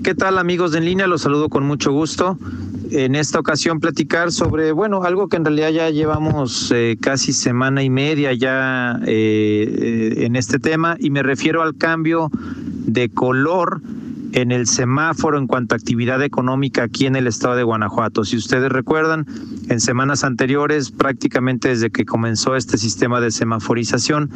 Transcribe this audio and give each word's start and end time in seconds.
¿Qué 0.00 0.14
tal 0.14 0.38
amigos 0.38 0.70
de 0.70 0.78
en 0.78 0.84
línea? 0.84 1.08
Los 1.08 1.22
saludo 1.22 1.48
con 1.48 1.64
mucho 1.64 1.90
gusto. 1.90 2.38
En 2.92 3.16
esta 3.16 3.40
ocasión 3.40 3.80
platicar 3.80 4.30
sobre, 4.30 4.70
bueno, 4.70 5.02
algo 5.02 5.28
que 5.28 5.36
en 5.36 5.44
realidad 5.44 5.70
ya 5.70 5.90
llevamos 5.90 6.70
eh, 6.72 6.96
casi 7.00 7.32
semana 7.32 7.82
y 7.82 7.90
media 7.90 8.32
ya 8.32 9.00
eh, 9.04 9.66
eh, 9.68 10.24
en 10.24 10.36
este 10.36 10.60
tema 10.60 10.96
y 11.00 11.10
me 11.10 11.24
refiero 11.24 11.62
al 11.62 11.76
cambio 11.76 12.30
de 12.32 13.08
color 13.08 13.80
en 14.32 14.52
el 14.52 14.66
semáforo 14.66 15.38
en 15.38 15.46
cuanto 15.46 15.74
a 15.74 15.78
actividad 15.78 16.22
económica 16.22 16.82
aquí 16.82 17.06
en 17.06 17.16
el 17.16 17.26
estado 17.26 17.56
de 17.56 17.62
Guanajuato. 17.62 18.24
Si 18.24 18.36
ustedes 18.36 18.70
recuerdan, 18.70 19.26
en 19.68 19.80
semanas 19.80 20.24
anteriores, 20.24 20.90
prácticamente 20.90 21.68
desde 21.68 21.90
que 21.90 22.04
comenzó 22.04 22.56
este 22.56 22.78
sistema 22.78 23.20
de 23.20 23.30
semaforización, 23.30 24.30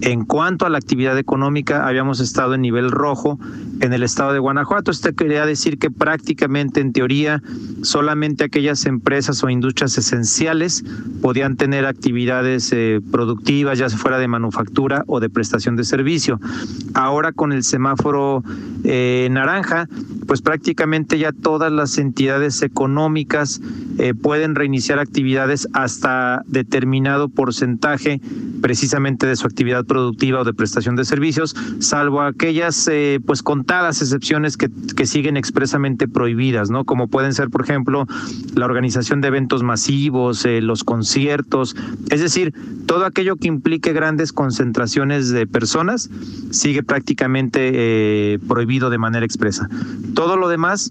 en 0.00 0.24
cuanto 0.24 0.66
a 0.66 0.70
la 0.70 0.78
actividad 0.78 1.18
económica, 1.18 1.86
habíamos 1.86 2.20
estado 2.20 2.54
en 2.54 2.62
nivel 2.62 2.90
rojo 2.90 3.38
en 3.80 3.92
el 3.92 4.02
estado 4.02 4.32
de 4.32 4.38
Guanajuato. 4.38 4.90
Esto 4.90 5.12
quería 5.14 5.46
decir 5.46 5.78
que 5.78 5.90
prácticamente 5.90 6.80
en 6.80 6.92
teoría 6.92 7.42
solamente 7.82 8.44
aquellas 8.44 8.86
empresas 8.86 9.42
o 9.42 9.50
industrias 9.50 9.96
esenciales 9.98 10.84
podían 11.20 11.56
tener 11.56 11.86
actividades 11.86 12.72
eh, 12.72 13.00
productivas, 13.10 13.78
ya 13.78 13.88
fuera 13.88 14.18
de 14.18 14.28
manufactura 14.28 15.04
o 15.06 15.20
de 15.20 15.30
prestación 15.30 15.76
de 15.76 15.84
servicio. 15.84 16.40
Ahora 16.94 17.32
con 17.32 17.52
el 17.52 17.64
semáforo 17.64 18.42
eh, 18.84 19.28
naranja, 19.38 19.88
pues 20.26 20.42
prácticamente 20.42 21.18
ya 21.18 21.32
todas 21.32 21.72
las 21.72 21.96
entidades 21.98 22.62
económicas 22.62 23.60
eh, 23.98 24.14
pueden 24.14 24.54
reiniciar 24.54 24.98
actividades 24.98 25.68
hasta 25.72 26.42
determinado 26.46 27.28
porcentaje 27.28 28.20
precisamente 28.60 29.26
de 29.26 29.36
su 29.36 29.46
actividad 29.46 29.84
productiva 29.84 30.40
o 30.40 30.44
de 30.44 30.52
prestación 30.52 30.96
de 30.96 31.04
servicios, 31.04 31.56
salvo 31.78 32.22
aquellas 32.22 32.88
eh, 32.88 33.20
pues 33.24 33.42
contadas 33.42 34.02
excepciones 34.02 34.56
que, 34.56 34.68
siguen 35.06 35.38
expresamente 35.38 36.06
prohibidas, 36.06 36.68
¿no? 36.68 36.84
Como 36.84 37.08
pueden 37.08 37.32
ser, 37.32 37.48
por 37.48 37.62
ejemplo, 37.62 38.06
la 38.54 38.66
organización 38.66 39.22
de 39.22 39.28
eventos 39.28 39.62
masivos, 39.62 40.44
eh, 40.44 40.60
los 40.60 40.84
conciertos, 40.84 41.74
es 42.10 42.20
decir, 42.20 42.52
todo 42.84 43.06
aquello 43.06 43.36
que 43.36 43.48
implique 43.48 43.94
grandes 43.94 44.34
concentraciones 44.34 45.30
de 45.30 45.46
personas 45.46 46.10
sigue 46.50 46.82
prácticamente 46.82 48.38
prohibido 48.48 48.90
de 48.90 48.98
manera 48.98 49.24
expresa. 49.28 49.68
Todo 50.14 50.36
lo 50.36 50.48
demás 50.48 50.90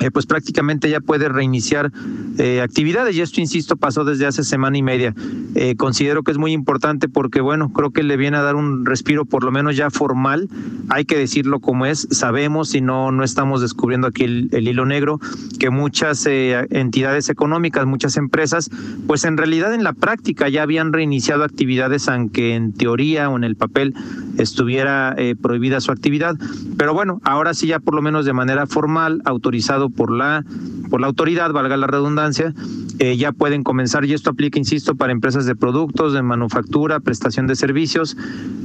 eh, 0.00 0.10
pues 0.10 0.24
prácticamente 0.24 0.88
ya 0.88 1.00
puede 1.00 1.28
reiniciar 1.28 1.92
eh, 2.38 2.62
actividades 2.62 3.14
y 3.14 3.20
esto, 3.20 3.40
insisto, 3.40 3.76
pasó 3.76 4.02
desde 4.02 4.24
hace 4.24 4.44
semana 4.44 4.78
y 4.78 4.82
media. 4.82 5.14
Eh, 5.54 5.76
considero 5.76 6.22
que 6.22 6.32
es 6.32 6.38
muy 6.38 6.52
importante 6.52 7.06
porque, 7.06 7.42
bueno, 7.42 7.70
creo 7.70 7.90
que 7.90 8.02
le 8.02 8.16
viene 8.16 8.38
a 8.38 8.42
dar 8.42 8.56
un 8.56 8.86
respiro 8.86 9.26
por 9.26 9.44
lo 9.44 9.52
menos 9.52 9.76
ya 9.76 9.90
formal, 9.90 10.48
hay 10.88 11.04
que 11.04 11.18
decirlo 11.18 11.60
como 11.60 11.84
es, 11.84 12.08
sabemos 12.10 12.74
y 12.74 12.80
no, 12.80 13.12
no 13.12 13.24
estamos 13.24 13.60
descubriendo 13.60 14.06
aquí 14.06 14.24
el, 14.24 14.48
el 14.52 14.68
hilo 14.68 14.86
negro, 14.86 15.20
que 15.58 15.68
muchas 15.68 16.26
entidades 16.26 17.28
económicas, 17.28 17.84
muchas 17.84 18.16
empresas, 18.16 18.70
pues 19.06 19.24
en 19.24 19.36
realidad 19.36 19.74
en 19.74 19.84
la 19.84 19.92
práctica 19.92 20.48
ya 20.48 20.62
habían 20.62 20.94
reiniciado 20.94 21.44
actividades, 21.44 22.08
aunque 22.08 22.54
en 22.54 22.72
teoría 22.72 23.28
o 23.28 23.36
en 23.36 23.44
el 23.44 23.56
papel 23.56 23.94
estuviera 24.38 25.14
prohibida 25.42 25.80
su 25.80 25.92
actividad. 25.92 26.36
Pero 26.78 26.94
bueno, 26.94 27.20
ahora 27.24 27.52
sí 27.52 27.66
ya 27.66 27.80
por 27.80 27.94
lo 27.94 28.02
menos 28.02 28.24
de 28.24 28.32
manera 28.32 28.66
formal, 28.66 29.20
autorizado 29.24 29.89
por 29.90 30.10
la, 30.10 30.44
por 30.90 31.00
la 31.00 31.06
autoridad, 31.06 31.52
valga 31.52 31.76
la 31.76 31.86
redundancia, 31.86 32.54
eh, 33.00 33.16
ya 33.16 33.32
pueden 33.32 33.62
comenzar, 33.62 34.04
y 34.04 34.12
esto 34.12 34.28
aplica, 34.28 34.58
insisto, 34.58 34.94
para 34.94 35.10
empresas 35.10 35.46
de 35.46 35.56
productos, 35.56 36.12
de 36.12 36.20
manufactura, 36.20 37.00
prestación 37.00 37.46
de 37.46 37.56
servicios. 37.56 38.14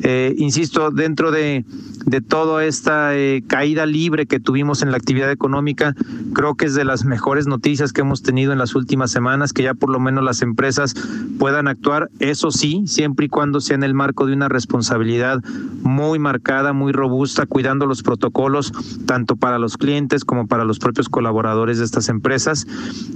Eh, 0.03 0.35
insisto, 0.37 0.91
dentro 0.91 1.31
de, 1.31 1.63
de 2.05 2.19
toda 2.19 2.65
esta 2.65 3.15
eh, 3.15 3.43
caída 3.47 3.85
libre 3.85 4.25
que 4.25 4.41
tuvimos 4.41 4.81
en 4.81 4.91
la 4.91 4.97
actividad 4.97 5.31
económica, 5.31 5.95
creo 6.33 6.55
que 6.55 6.65
es 6.65 6.75
de 6.75 6.83
las 6.83 7.05
mejores 7.05 7.47
noticias 7.47 7.93
que 7.93 8.01
hemos 8.01 8.23
tenido 8.23 8.51
en 8.51 8.59
las 8.59 8.75
últimas 8.75 9.09
semanas, 9.09 9.53
que 9.53 9.63
ya 9.63 9.73
por 9.73 9.89
lo 9.89 10.01
menos 10.01 10.21
las 10.21 10.41
empresas 10.41 10.95
puedan 11.39 11.69
actuar, 11.69 12.09
eso 12.19 12.51
sí, 12.51 12.83
siempre 12.87 13.27
y 13.27 13.29
cuando 13.29 13.61
sea 13.61 13.75
en 13.75 13.83
el 13.83 13.93
marco 13.93 14.25
de 14.25 14.33
una 14.33 14.49
responsabilidad 14.49 15.41
muy 15.81 16.19
marcada, 16.19 16.73
muy 16.73 16.91
robusta, 16.91 17.45
cuidando 17.45 17.85
los 17.85 18.03
protocolos, 18.03 18.73
tanto 19.05 19.37
para 19.37 19.59
los 19.59 19.77
clientes 19.77 20.25
como 20.25 20.47
para 20.47 20.65
los 20.65 20.79
propios 20.79 21.07
colaboradores 21.07 21.77
de 21.79 21.85
estas 21.85 22.09
empresas. 22.09 22.67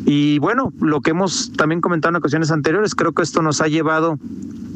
Y 0.05 0.39
bueno, 0.39 0.71
lo 0.79 1.01
que 1.01 1.08
hemos 1.09 1.51
también 1.53 1.81
comentado 1.81 2.11
en 2.11 2.17
ocasiones 2.17 2.51
anteriores, 2.51 2.95
creo 2.95 3.13
que 3.13 3.23
esto 3.23 3.41
nos 3.41 3.61
ha 3.61 3.67
llevado 3.67 4.17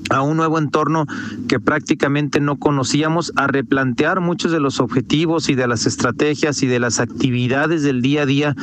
a 0.09 0.21
un 0.21 0.37
nuevo 0.37 0.59
entorno 0.59 1.05
que 1.47 1.59
prácticamente 1.59 2.39
no 2.39 2.57
conocíamos, 2.57 3.31
a 3.35 3.47
replantear 3.47 4.19
muchos 4.19 4.51
de 4.51 4.59
los 4.59 4.79
objetivos 4.79 5.49
y 5.49 5.55
de 5.55 5.67
las 5.67 5.85
estrategias 5.85 6.61
y 6.63 6.67
de 6.67 6.79
las 6.79 6.99
actividades 6.99 7.83
del 7.83 8.01
día 8.01 8.23
a 8.23 8.25
día 8.25 8.55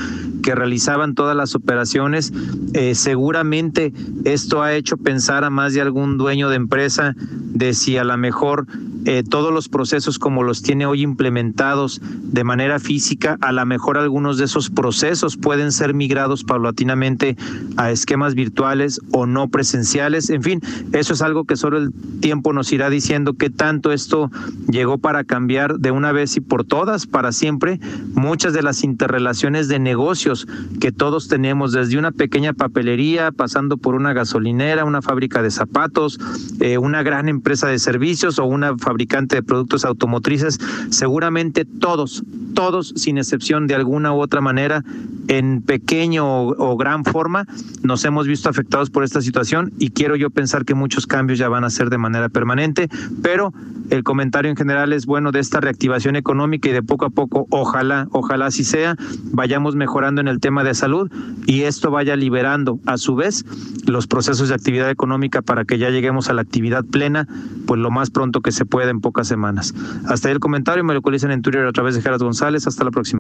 que 0.43 0.55
realizaban 0.55 1.15
todas 1.15 1.37
las 1.37 1.55
operaciones. 1.55 2.33
Eh, 2.75 2.95
seguramente 2.95 3.93
esto 4.25 4.63
ha 4.63 4.75
hecho 4.75 4.97
pensar 4.97 5.45
a 5.45 5.51
más 5.51 5.75
de 5.75 5.81
algún 5.81 6.19
dueño 6.19 6.49
de 6.51 6.57
empresa 6.57 7.15
de 7.17 7.75
si 7.75 7.97
a 7.97 8.05
lo 8.05 8.17
mejor 8.17 8.67
eh, 9.07 9.23
todos 9.29 9.53
los 9.53 9.69
procesos 9.69 10.19
como 10.19 10.43
los 10.43 10.63
tiene 10.63 10.87
hoy 10.87 11.03
implementados 11.03 12.01
de 12.03 12.45
manera 12.45 12.79
física, 12.79 13.39
a 13.41 13.53
lo 13.53 13.65
mejor 13.67 13.99
algunos 13.99 14.39
de 14.39 14.45
esos 14.45 14.71
procesos 14.71 15.37
pueden 15.37 15.73
ser 15.73 15.95
migrados 15.95 16.45
paulatinamente 16.45 17.37
a 17.77 17.91
esquemas 17.91 18.35
virtuales 18.35 19.01
o 19.13 19.27
no 19.27 19.49
presenciales. 19.49 20.31
En 20.31 20.43
fin, 20.43 20.61
eso 20.93 21.15
es 21.15 21.23
algo 21.23 21.45
que 21.45 21.57
solo 21.57 21.79
el 21.79 21.93
tiempo 22.21 22.53
nos 22.53 22.73
irá 22.73 22.91
diciendo 22.91 23.35
qué 23.35 23.51
tanto 23.51 23.93
esto 23.93 24.31
llegó 24.69 24.99
para 24.99 25.25
cambiar 25.25 25.79
de 25.79 25.91
una 25.91 26.13
vez 26.13 26.37
y 26.37 26.41
por 26.41 26.65
todas, 26.65 27.07
para 27.07 27.33
siempre, 27.33 27.81
muchas 28.15 28.53
de 28.53 28.63
las 28.63 28.85
interrelaciones 28.85 29.69
de 29.69 29.79
negocios 29.79 30.47
que 30.81 30.93
todos 30.93 31.29
tenemos, 31.29 31.73
desde 31.73 31.99
una 31.99 32.13
pequeña 32.13 32.53
papelería, 32.53 33.33
pasando 33.33 33.77
por 33.77 33.95
una 33.95 34.13
gasolinera, 34.13 34.85
una 34.85 35.03
fábrica 35.03 35.43
de 35.43 35.51
zapatos, 35.51 36.19
eh, 36.61 36.79
una 36.79 37.03
gran 37.03 37.29
empresa 37.29 37.69
de 37.69 37.79
servicios 37.79 38.39
o 38.39 38.45
una 38.45 38.77
fabricante 38.91 39.37
de 39.37 39.45
productos 39.45 39.85
automotrices, 39.85 40.59
seguramente 40.91 41.65
todos, 41.65 42.25
todos, 42.55 42.93
sin 42.97 43.19
excepción 43.19 43.69
de 43.69 43.77
alguna 43.77 44.13
u 44.13 44.21
otra 44.21 44.41
manera, 44.41 44.83
en 45.29 45.63
pequeño 45.63 46.27
o, 46.27 46.77
gran 46.77 47.05
forma, 47.05 47.47
nos 47.85 48.05
hemos 48.05 48.27
visto 48.27 48.49
afectados 48.49 48.91
por 48.91 49.05
esta 49.05 49.21
situación 49.21 49.73
y 49.79 49.91
quiero 49.91 50.17
yo 50.17 50.31
pensar 50.31 50.65
que 50.65 50.75
muchos 50.75 51.07
cambios 51.07 51.39
ya 51.39 51.49
van 51.49 51.63
a 51.63 51.71
ser 51.71 51.89
de 51.89 51.99
manera 51.99 52.29
permanente, 52.29 52.89
pero 53.23 53.53
el 53.91 54.03
comentario 54.03 54.51
en 54.51 54.57
general 54.57 54.93
es 54.93 55.07
bueno 55.07 55.31
de 55.31 55.39
esta 55.39 55.61
reactivación 55.61 56.17
económica 56.17 56.69
y 56.69 56.73
de 56.73 56.83
poco 56.83 57.05
a 57.05 57.11
poco, 57.11 57.47
ojalá, 57.51 58.09
ojalá 58.11 58.47
así 58.47 58.65
sea, 58.65 58.97
vayamos 59.31 59.77
mejorando 59.77 60.21
en 60.21 60.27
el 60.27 60.41
tema 60.41 60.65
de 60.65 60.75
salud 60.75 61.09
y 61.47 61.63
esto 61.63 61.93
vaya 61.93 62.17
liberando 62.17 62.81
a 62.87 62.99
su 62.99 63.15
vez 63.15 63.45
los 63.87 64.09
procesos 64.09 64.49
de 64.49 64.57
actividad 64.57 64.91
económica 64.91 65.43
para 65.43 65.65
que 65.65 65.79
ya 65.79 65.91
lleguemos 65.91 66.29
a 66.29 66.33
la 66.33 66.43
actividad 66.43 66.85
plena, 66.85 67.29
pues 67.67 67.81
lo 67.81 67.93
más 67.93 68.11
pronto 68.11 68.41
que 68.41 68.51
se 68.51 68.65
pueda 68.65 68.80
en 68.89 69.01
pocas 69.01 69.29
semanas. 69.29 69.75
Hasta 70.07 70.29
ahí 70.29 70.33
el 70.33 70.41
comentario, 70.41 70.85
me 70.85 70.95
lo 70.95 70.99
localizan 70.99 71.31
en 71.31 71.43
Twitter 71.43 71.67
a 71.67 71.73
través 71.73 71.95
de 71.95 72.03
Gerard 72.03 72.21
González. 72.21 72.67
Hasta 72.67 72.85
la 72.85 72.91
próxima. 72.91 73.19